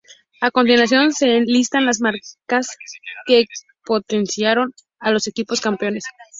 [0.41, 2.75] A continuación se listan las marcas
[3.27, 3.45] que
[3.85, 6.05] potenciaron a los equipos campeones.